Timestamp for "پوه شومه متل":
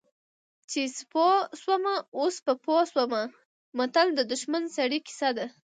2.63-4.07